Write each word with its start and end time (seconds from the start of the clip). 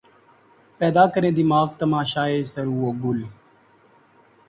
پیدا 0.79 1.03
کریں 1.13 1.31
دماغ 1.39 1.67
تماشائے 1.81 2.39
سَرو 2.53 2.75
و 2.85 2.91
گل 3.03 3.19